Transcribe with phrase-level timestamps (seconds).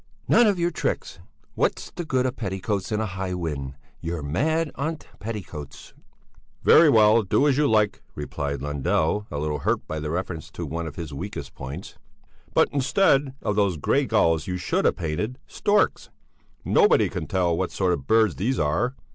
[0.27, 1.19] "None of your tricks!
[1.53, 3.75] What's the good of petticoats in a high wind?
[3.99, 5.93] You're mad on petticoats!"
[6.63, 10.65] "Very well, do as you like," replied Lundell, a little hurt by the reference to
[10.65, 11.99] one of his weakest points.
[12.55, 16.09] "But instead of those grey gulls you should have painted storks.
[16.65, 18.95] Nobody can tell what sort of birds these are.